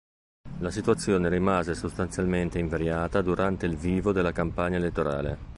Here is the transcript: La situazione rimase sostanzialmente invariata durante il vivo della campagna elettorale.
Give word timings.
La 0.61 0.71
situazione 0.71 1.29
rimase 1.29 1.75
sostanzialmente 1.75 2.57
invariata 2.57 3.21
durante 3.21 3.67
il 3.67 3.75
vivo 3.77 4.11
della 4.11 4.31
campagna 4.31 4.77
elettorale. 4.77 5.37